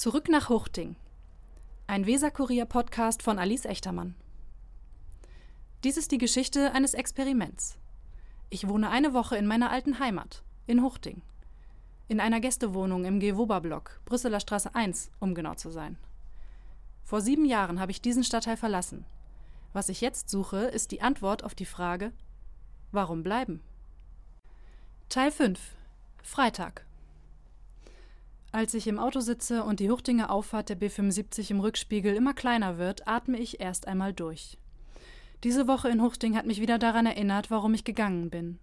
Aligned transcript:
Zurück 0.00 0.30
nach 0.30 0.48
Huchting. 0.48 0.96
Ein 1.86 2.06
Weserkurier-Podcast 2.06 3.22
von 3.22 3.38
Alice 3.38 3.66
Echtermann. 3.66 4.14
Dies 5.84 5.98
ist 5.98 6.10
die 6.10 6.16
Geschichte 6.16 6.72
eines 6.72 6.94
Experiments. 6.94 7.76
Ich 8.48 8.66
wohne 8.66 8.88
eine 8.88 9.12
Woche 9.12 9.36
in 9.36 9.46
meiner 9.46 9.70
alten 9.70 9.98
Heimat, 9.98 10.42
in 10.66 10.82
Huchting. 10.82 11.20
In 12.08 12.18
einer 12.18 12.40
Gästewohnung 12.40 13.04
im 13.04 13.20
Gewoba-Block, 13.20 14.00
Brüsseler 14.06 14.40
Straße 14.40 14.74
1, 14.74 15.10
um 15.20 15.34
genau 15.34 15.54
zu 15.54 15.68
sein. 15.68 15.98
Vor 17.04 17.20
sieben 17.20 17.44
Jahren 17.44 17.78
habe 17.78 17.92
ich 17.92 18.00
diesen 18.00 18.24
Stadtteil 18.24 18.56
verlassen. 18.56 19.04
Was 19.74 19.90
ich 19.90 20.00
jetzt 20.00 20.30
suche, 20.30 20.60
ist 20.60 20.92
die 20.92 21.02
Antwort 21.02 21.44
auf 21.44 21.54
die 21.54 21.66
Frage: 21.66 22.14
Warum 22.90 23.22
bleiben? 23.22 23.60
Teil 25.10 25.30
5 25.30 25.60
Freitag 26.22 26.86
als 28.60 28.74
ich 28.74 28.86
im 28.88 28.98
Auto 28.98 29.20
sitze 29.20 29.64
und 29.64 29.80
die 29.80 29.90
Huchtinger 29.90 30.30
Auffahrt 30.30 30.68
der 30.68 30.78
B75 30.78 31.50
im 31.50 31.60
Rückspiegel 31.60 32.14
immer 32.14 32.34
kleiner 32.34 32.76
wird, 32.76 33.08
atme 33.08 33.38
ich 33.38 33.58
erst 33.58 33.88
einmal 33.88 34.12
durch. 34.12 34.58
Diese 35.44 35.66
Woche 35.66 35.88
in 35.88 36.02
Huchting 36.02 36.36
hat 36.36 36.44
mich 36.44 36.60
wieder 36.60 36.78
daran 36.78 37.06
erinnert, 37.06 37.50
warum 37.50 37.72
ich 37.72 37.84
gegangen 37.84 38.28
bin. 38.28 38.58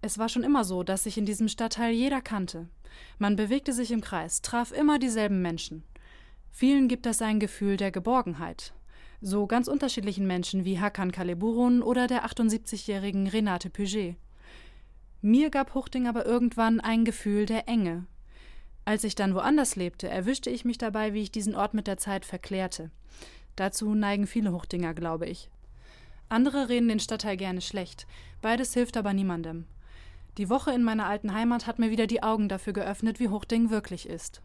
Es 0.00 0.18
war 0.18 0.28
schon 0.28 0.42
immer 0.42 0.64
so, 0.64 0.82
dass 0.82 1.04
sich 1.04 1.18
in 1.18 1.24
diesem 1.24 1.46
Stadtteil 1.46 1.92
jeder 1.92 2.20
kannte. 2.20 2.68
Man 3.20 3.36
bewegte 3.36 3.72
sich 3.72 3.92
im 3.92 4.00
Kreis, 4.00 4.42
traf 4.42 4.72
immer 4.72 4.98
dieselben 4.98 5.40
Menschen. 5.40 5.84
Vielen 6.50 6.88
gibt 6.88 7.06
das 7.06 7.22
ein 7.22 7.38
Gefühl 7.38 7.76
der 7.76 7.92
Geborgenheit. 7.92 8.74
So 9.20 9.46
ganz 9.46 9.68
unterschiedlichen 9.68 10.26
Menschen 10.26 10.64
wie 10.64 10.80
Hakan 10.80 11.12
Kaleburun 11.12 11.80
oder 11.80 12.08
der 12.08 12.26
78-jährigen 12.26 13.28
Renate 13.28 13.70
Puget. 13.70 14.16
Mir 15.20 15.50
gab 15.50 15.76
Huchting 15.76 16.08
aber 16.08 16.26
irgendwann 16.26 16.80
ein 16.80 17.04
Gefühl 17.04 17.46
der 17.46 17.68
Enge, 17.68 18.08
als 18.84 19.04
ich 19.04 19.14
dann 19.14 19.34
woanders 19.34 19.76
lebte, 19.76 20.08
erwischte 20.08 20.50
ich 20.50 20.64
mich 20.64 20.78
dabei, 20.78 21.14
wie 21.14 21.22
ich 21.22 21.30
diesen 21.30 21.54
Ort 21.54 21.74
mit 21.74 21.86
der 21.86 21.98
Zeit 21.98 22.24
verklärte. 22.24 22.90
Dazu 23.54 23.94
neigen 23.94 24.26
viele 24.26 24.52
Hochdinger, 24.52 24.94
glaube 24.94 25.26
ich. 25.26 25.50
Andere 26.28 26.68
reden 26.68 26.88
den 26.88 27.00
Stadtteil 27.00 27.36
gerne 27.36 27.60
schlecht. 27.60 28.06
Beides 28.40 28.74
hilft 28.74 28.96
aber 28.96 29.12
niemandem. 29.12 29.66
Die 30.38 30.48
Woche 30.48 30.72
in 30.72 30.82
meiner 30.82 31.06
alten 31.06 31.34
Heimat 31.34 31.66
hat 31.66 31.78
mir 31.78 31.90
wieder 31.90 32.06
die 32.06 32.22
Augen 32.22 32.48
dafür 32.48 32.72
geöffnet, 32.72 33.20
wie 33.20 33.28
Hochding 33.28 33.70
wirklich 33.70 34.08
ist. 34.08 34.40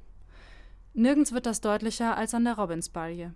Nirgends 0.93 1.31
wird 1.31 1.45
das 1.45 1.61
deutlicher 1.61 2.17
als 2.17 2.33
an 2.33 2.43
der 2.43 2.55
Robinsbalje. 2.57 3.33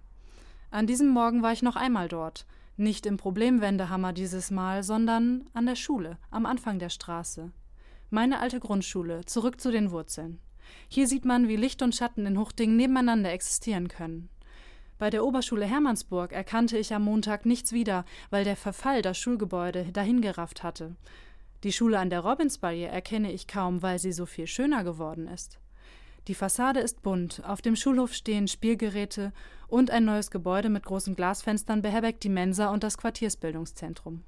An 0.70 0.88
diesem 0.88 1.10
Morgen 1.10 1.42
war 1.42 1.54
ich 1.54 1.62
noch 1.62 1.78
einmal 1.78 2.10
dort. 2.10 2.46
Nicht 2.76 3.06
im 3.06 3.18
Problemwendehammer 3.18 4.12
dieses 4.14 4.52
Mal, 4.52 4.84
sondern 4.84 5.46
an 5.54 5.66
der 5.66 5.76
Schule, 5.76 6.18
am 6.30 6.46
Anfang 6.46 6.80
der 6.80 6.90
Straße. 6.90 7.52
Meine 8.10 8.40
alte 8.40 8.60
Grundschule, 8.60 9.24
zurück 9.26 9.62
zu 9.62 9.72
den 9.72 9.92
Wurzeln. 9.92 10.40
Hier 10.88 11.08
sieht 11.08 11.26
man, 11.26 11.48
wie 11.48 11.56
Licht 11.56 11.82
und 11.82 11.96
Schatten 11.96 12.26
in 12.26 12.38
Huchting 12.40 12.76
nebeneinander 12.76 13.32
existieren 13.32 13.88
können. 13.88 14.30
Bei 14.98 15.10
der 15.10 15.26
Oberschule 15.26 15.66
Hermannsburg 15.66 16.32
erkannte 16.32 16.78
ich 16.78 16.94
am 16.94 17.06
Montag 17.06 17.46
nichts 17.46 17.72
wieder, 17.72 18.06
weil 18.30 18.44
der 18.44 18.56
Verfall 18.56 19.02
das 19.02 19.18
Schulgebäude 19.18 19.86
dahingerafft 19.92 20.62
hatte. 20.62 20.96
Die 21.64 21.72
Schule 21.72 21.98
an 22.00 22.10
der 22.10 22.20
Robinsbalje 22.20 22.88
erkenne 22.88 23.32
ich 23.32 23.48
kaum, 23.48 23.82
weil 23.82 24.00
sie 24.00 24.12
so 24.12 24.26
viel 24.26 24.48
schöner 24.48 24.84
geworden 24.84 25.28
ist. 25.28 25.60
Die 26.28 26.36
Fassade 26.36 26.80
ist 26.80 27.02
bunt, 27.02 27.44
auf 27.46 27.62
dem 27.62 27.76
Schulhof 27.76 28.14
stehen 28.14 28.48
Spielgeräte 28.48 29.34
und 29.68 29.90
ein 29.90 30.06
neues 30.06 30.30
Gebäude 30.30 30.70
mit 30.70 30.86
großen 30.86 31.16
Glasfenstern 31.16 31.82
beherbergt 31.82 32.24
die 32.24 32.30
Mensa 32.30 32.70
und 32.72 32.84
das 32.84 32.98
Quartiersbildungszentrum. 32.98 34.24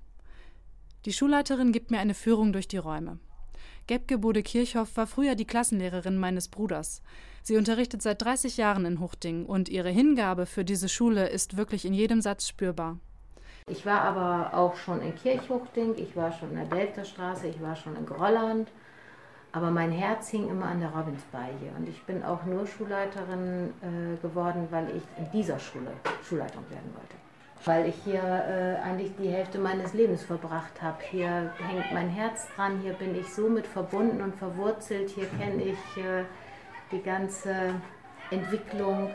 Die 1.06 1.14
Schulleiterin 1.14 1.72
gibt 1.72 1.92
mir 1.92 2.00
eine 2.00 2.16
Führung 2.16 2.52
durch 2.52 2.68
die 2.68 2.78
Räume. 2.78 3.20
Gebke 3.86 4.18
Bode-Kirchhoff 4.18 4.96
war 4.96 5.08
früher 5.08 5.36
die 5.36 5.46
Klassenlehrerin 5.46 6.18
meines 6.18 6.48
Bruders. 6.48 7.02
Sie 7.42 7.58
unterrichtet 7.58 8.02
seit 8.02 8.22
30 8.22 8.56
Jahren 8.56 8.86
in 8.86 9.02
Huchting 9.02 9.46
und 9.46 9.68
ihre 9.68 9.90
Hingabe 9.90 10.46
für 10.46 10.64
diese 10.64 10.88
Schule 10.88 11.28
ist 11.28 11.58
wirklich 11.58 11.84
in 11.84 11.94
jedem 11.94 12.22
Satz 12.22 12.48
spürbar. 12.48 13.00
Ich 13.70 13.86
war 13.86 14.02
aber 14.02 14.58
auch 14.58 14.78
schon 14.78 15.02
in 15.02 15.14
Kirchhuchting, 15.16 15.96
ich 15.98 16.16
war 16.16 16.32
schon 16.32 16.52
in 16.52 16.56
der 16.56 16.66
Deltastraße, 16.66 17.48
ich 17.48 17.62
war 17.62 17.76
schon 17.76 17.98
in 17.98 18.06
Grolland. 18.06 18.70
Aber 19.52 19.70
mein 19.70 19.92
Herz 19.92 20.30
hing 20.30 20.50
immer 20.50 20.66
an 20.66 20.80
der 20.80 20.90
Robinsbalje. 20.90 21.72
Und 21.78 21.88
ich 21.88 22.02
bin 22.04 22.24
auch 22.24 22.44
nur 22.46 22.66
Schulleiterin 22.66 23.74
äh, 23.82 24.22
geworden, 24.22 24.68
weil 24.72 24.88
ich 24.96 25.04
in 25.18 25.30
dieser 25.32 25.60
Schule 25.60 25.92
Schulleitung 26.24 26.64
werden 26.70 26.92
wollte 26.96 27.23
weil 27.66 27.88
ich 27.88 27.96
hier 28.04 28.22
äh, 28.22 28.82
eigentlich 28.84 29.12
die 29.18 29.30
Hälfte 29.30 29.58
meines 29.58 29.94
Lebens 29.94 30.24
verbracht 30.24 30.82
habe. 30.82 30.98
Hier 31.10 31.54
hängt 31.58 31.92
mein 31.94 32.10
Herz 32.10 32.48
dran, 32.56 32.82
hier 32.82 32.94
bin 32.94 33.16
ich 33.16 33.28
so 33.34 33.50
mit 33.50 33.66
verbunden 33.66 34.22
und 34.22 34.36
verwurzelt, 34.36 35.10
hier 35.10 35.28
kenne 35.40 35.64
ich 35.64 36.04
äh, 36.04 36.26
die 36.92 37.02
ganze 37.02 37.76
Entwicklung. 38.32 39.10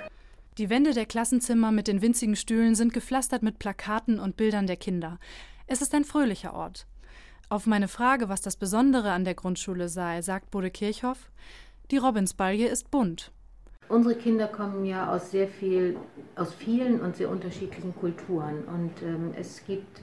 Die 0.57 0.71
Wände 0.71 0.93
der 0.93 1.07
Klassenzimmer 1.07 1.71
mit 1.71 1.89
den 1.89 2.03
winzigen 2.03 2.37
Stühlen 2.37 2.75
sind 2.75 2.93
gepflastert 2.93 3.43
mit 3.43 3.59
Plakaten 3.59 4.19
und 4.19 4.37
Bildern 4.37 4.67
der 4.67 4.77
Kinder. 4.77 5.19
Es 5.67 5.83
ist 5.83 5.95
ein 5.95 6.05
fröhlicher 6.05 6.55
Ort. 6.55 6.87
Auf 7.51 7.67
meine 7.67 7.89
Frage, 7.89 8.29
was 8.29 8.41
das 8.41 8.57
Besondere 8.57 9.13
an 9.13 9.25
der 9.25 9.35
Grundschule 9.35 9.89
sei, 9.89 10.21
sagt 10.23 10.51
Bode 10.51 10.71
Kirchhoff, 10.71 11.31
die 11.91 11.97
Robinsbalje 11.97 12.67
ist 12.67 12.91
bunt. 12.91 13.31
Unsere 13.89 14.17
Kinder 14.17 14.49
kommen 14.49 14.85
ja 14.85 15.11
aus 15.11 15.31
sehr 15.31 15.49
viel, 15.49 15.97
aus 16.37 16.53
vielen 16.53 17.01
und 17.01 17.17
sehr 17.17 17.31
unterschiedlichen 17.31 17.95
Kulturen 17.97 18.65
und 18.65 19.03
ähm, 19.03 19.33
es 19.39 19.65
gibt, 19.67 20.03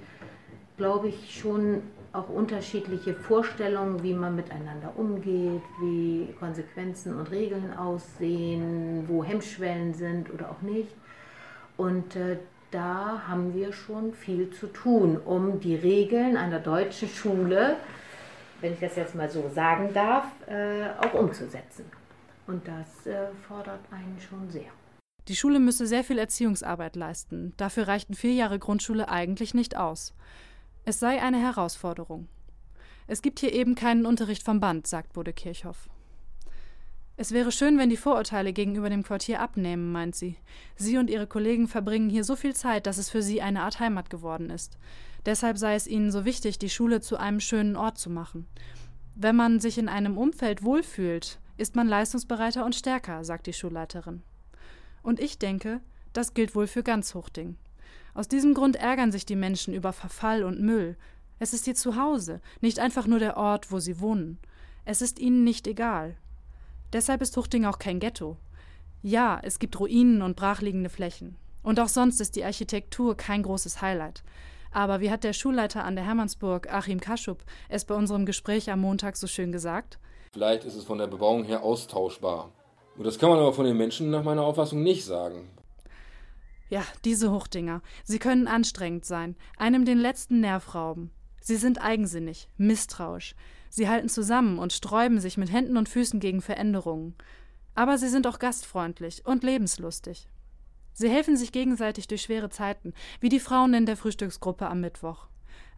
glaube 0.75 1.09
ich, 1.09 1.39
schon 1.39 1.83
auch 2.11 2.29
unterschiedliche 2.29 3.13
Vorstellungen, 3.13 4.01
wie 4.01 4.13
man 4.13 4.35
miteinander 4.35 4.93
umgeht, 4.95 5.61
wie 5.81 6.33
Konsequenzen 6.39 7.15
und 7.15 7.29
Regeln 7.29 7.77
aussehen, 7.77 9.05
wo 9.07 9.23
Hemmschwellen 9.23 9.93
sind 9.93 10.33
oder 10.33 10.49
auch 10.49 10.61
nicht. 10.61 10.89
Und 11.77 12.15
äh, 12.15 12.37
da 12.71 13.21
haben 13.27 13.53
wir 13.53 13.71
schon 13.71 14.13
viel 14.13 14.49
zu 14.49 14.67
tun, 14.67 15.17
um 15.23 15.59
die 15.59 15.75
Regeln 15.75 16.37
einer 16.37 16.59
deutschen 16.59 17.09
Schule, 17.09 17.75
wenn 18.61 18.73
ich 18.73 18.79
das 18.79 18.95
jetzt 18.95 19.13
mal 19.13 19.29
so 19.29 19.47
sagen 19.53 19.89
darf, 19.93 20.25
äh, 20.47 20.87
auch 21.05 21.13
umzusetzen. 21.13 21.85
Und 22.47 22.67
das 22.67 23.07
äh, 23.07 23.27
fordert 23.47 23.81
einen 23.91 24.19
schon 24.19 24.49
sehr. 24.49 24.71
Die 25.27 25.35
Schule 25.35 25.59
müsse 25.59 25.87
sehr 25.87 26.03
viel 26.03 26.19
Erziehungsarbeit 26.19 26.95
leisten. 26.95 27.53
Dafür 27.57 27.87
reichten 27.87 28.13
vier 28.13 28.33
Jahre 28.33 28.59
Grundschule 28.59 29.09
eigentlich 29.09 29.53
nicht 29.53 29.75
aus. 29.75 30.13
Es 30.83 30.99
sei 30.99 31.21
eine 31.21 31.39
Herausforderung. 31.39 32.27
Es 33.07 33.23
gibt 33.23 33.39
hier 33.39 33.53
eben 33.53 33.73
keinen 33.75 34.05
Unterricht 34.05 34.43
vom 34.43 34.59
Band, 34.59 34.85
sagt 34.85 35.13
Bode 35.13 35.33
Kirchhoff. 35.33 35.89
Es 37.17 37.31
wäre 37.31 37.51
schön, 37.51 37.77
wenn 37.77 37.89
die 37.89 37.97
Vorurteile 37.97 38.51
gegenüber 38.51 38.89
dem 38.89 39.03
Quartier 39.03 39.39
abnehmen, 39.39 39.91
meint 39.91 40.15
sie. 40.15 40.37
Sie 40.75 40.97
und 40.97 41.09
ihre 41.09 41.27
Kollegen 41.27 41.67
verbringen 41.67 42.09
hier 42.09 42.23
so 42.23 42.35
viel 42.35 42.53
Zeit, 42.53 42.87
dass 42.87 42.97
es 42.97 43.09
für 43.09 43.21
sie 43.21 43.41
eine 43.41 43.63
Art 43.63 43.79
Heimat 43.79 44.09
geworden 44.09 44.49
ist. 44.49 44.77
Deshalb 45.25 45.57
sei 45.57 45.75
es 45.75 45.87
ihnen 45.87 46.11
so 46.11 46.25
wichtig, 46.25 46.59
die 46.59 46.69
Schule 46.69 47.01
zu 47.01 47.17
einem 47.17 47.39
schönen 47.39 47.77
Ort 47.77 47.97
zu 47.97 48.09
machen. 48.09 48.47
Wenn 49.15 49.35
man 49.35 49.59
sich 49.59 49.77
in 49.77 49.87
einem 49.87 50.17
Umfeld 50.17 50.61
wohlfühlt, 50.61 51.39
ist 51.57 51.75
man 51.75 51.87
leistungsbereiter 51.87 52.65
und 52.65 52.75
stärker, 52.75 53.23
sagt 53.23 53.47
die 53.47 53.53
Schulleiterin. 53.53 54.21
Und 55.01 55.19
ich 55.19 55.37
denke, 55.39 55.81
das 56.13 56.33
gilt 56.33 56.55
wohl 56.55 56.67
für 56.67 56.83
ganz 56.83 57.13
Huchting. 57.13 57.57
Aus 58.13 58.27
diesem 58.27 58.53
Grund 58.53 58.77
ärgern 58.77 59.11
sich 59.11 59.25
die 59.25 59.35
Menschen 59.35 59.73
über 59.73 59.93
Verfall 59.93 60.43
und 60.43 60.61
Müll. 60.61 60.97
Es 61.37 61.53
ist 61.53 61.67
ihr 61.67 61.75
Zuhause, 61.75 62.41
nicht 62.61 62.79
einfach 62.79 63.07
nur 63.07 63.19
der 63.19 63.37
Ort, 63.37 63.71
wo 63.71 63.79
sie 63.79 63.99
wohnen. 63.99 64.39
Es 64.85 65.01
ist 65.01 65.19
ihnen 65.19 65.43
nicht 65.43 65.67
egal. 65.67 66.15
Deshalb 66.93 67.21
ist 67.21 67.35
Huchting 67.35 67.65
auch 67.65 67.79
kein 67.79 67.99
Ghetto. 67.99 68.37
Ja, 69.01 69.39
es 69.43 69.59
gibt 69.59 69.79
Ruinen 69.79 70.21
und 70.21 70.35
brachliegende 70.35 70.89
Flächen. 70.89 71.35
Und 71.61 71.79
auch 71.79 71.89
sonst 71.89 72.21
ist 72.21 72.35
die 72.35 72.45
Architektur 72.45 73.17
kein 73.17 73.43
großes 73.43 73.81
Highlight. 73.81 74.23
Aber 74.71 74.99
wie 74.99 75.11
hat 75.11 75.23
der 75.23 75.33
Schulleiter 75.33 75.83
an 75.83 75.95
der 75.95 76.05
Hermannsburg, 76.05 76.71
Achim 76.71 76.99
Kaschub, 76.99 77.43
es 77.69 77.85
bei 77.85 77.95
unserem 77.95 78.25
Gespräch 78.25 78.69
am 78.71 78.81
Montag 78.81 79.17
so 79.17 79.27
schön 79.27 79.51
gesagt? 79.51 79.99
Vielleicht 80.35 80.65
ist 80.65 80.75
es 80.75 80.83
von 80.83 80.97
der 80.97 81.07
Bebauung 81.07 81.45
her 81.45 81.63
austauschbar. 81.63 82.51
Und 82.97 83.05
das 83.05 83.19
kann 83.19 83.29
man 83.29 83.39
aber 83.39 83.53
von 83.53 83.63
den 83.63 83.77
Menschen 83.77 84.09
nach 84.09 84.25
meiner 84.25 84.43
Auffassung 84.43 84.83
nicht 84.83 85.05
sagen. 85.05 85.47
Ja, 86.69 86.83
diese 87.05 87.31
Hochdinger. 87.31 87.81
Sie 88.03 88.19
können 88.19 88.45
anstrengend 88.45 89.05
sein, 89.05 89.37
einem 89.57 89.85
den 89.85 89.97
letzten 89.97 90.41
Nerv 90.41 90.75
rauben. 90.75 91.11
Sie 91.39 91.55
sind 91.55 91.81
eigensinnig, 91.81 92.49
misstrauisch. 92.57 93.33
Sie 93.69 93.87
halten 93.87 94.09
zusammen 94.09 94.59
und 94.59 94.73
sträuben 94.73 95.21
sich 95.21 95.37
mit 95.37 95.53
Händen 95.53 95.77
und 95.77 95.87
Füßen 95.87 96.19
gegen 96.19 96.41
Veränderungen. 96.41 97.15
Aber 97.73 97.97
sie 97.97 98.09
sind 98.09 98.27
auch 98.27 98.37
gastfreundlich 98.37 99.25
und 99.25 99.41
lebenslustig. 99.41 100.27
Sie 100.91 101.09
helfen 101.09 101.37
sich 101.37 101.53
gegenseitig 101.53 102.09
durch 102.09 102.23
schwere 102.23 102.49
Zeiten, 102.49 102.93
wie 103.21 103.29
die 103.29 103.39
Frauen 103.39 103.73
in 103.73 103.85
der 103.85 103.95
Frühstücksgruppe 103.95 104.67
am 104.67 104.81
Mittwoch. 104.81 105.29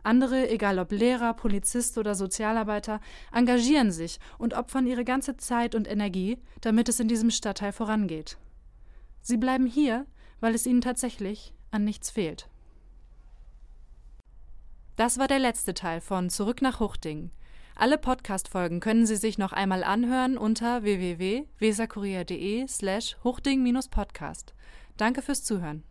Andere, 0.08 0.50
egal 0.50 0.80
ob 0.80 0.94
Lehrer, 0.94 1.34
Polizist 1.34 1.98
oder 1.98 2.16
Sozialarbeiter, 2.16 3.02
engagieren 3.34 3.92
sich 3.92 4.20
und 4.38 4.54
opfern 4.54 4.88
ihre 4.88 5.04
ganze 5.04 5.36
Zeit 5.36 5.76
und 5.76 5.86
Energie, 5.86 6.38
damit 6.62 6.88
es 6.88 7.02
in 7.02 7.10
diesem 7.10 7.30
Stadtteil 7.30 7.74
vorangeht. 7.74 8.38
Sie 9.22 9.36
bleiben 9.36 9.66
hier, 9.66 10.06
weil 10.40 10.56
es 10.56 10.66
ihnen 10.66 10.80
tatsächlich 10.80 11.54
an 11.72 11.84
nichts 11.84 12.10
fehlt. 12.10 12.48
Das 14.96 15.20
war 15.20 15.28
der 15.28 15.40
letzte 15.40 15.74
Teil 15.74 16.00
von 16.00 16.30
Zurück 16.30 16.62
nach 16.62 16.80
Huchting, 16.80 17.32
Alle 17.76 17.98
Podcast-Folgen 17.98 18.80
können 18.80 19.06
Sie 19.06 19.18
sich 19.18 19.38
noch 19.38 19.52
einmal 19.52 19.84
anhören 19.84 20.38
unter 20.38 20.84
www.weserkurier.de 20.84 22.66
slash 22.68 23.18
huchding-podcast. 23.26 24.54
Danke 24.96 25.22
fürs 25.22 25.44
Zuhören. 25.44 25.84